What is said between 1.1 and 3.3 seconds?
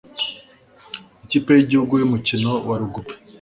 ikipe yigihugu yumukino wa rugubi